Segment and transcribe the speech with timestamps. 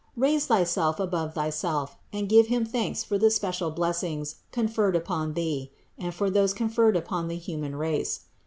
[0.17, 5.35] Raise thyself above thyself and give Him thanks for the special bless ings conferred upon
[5.35, 8.21] thee and for those conferred upon the human race.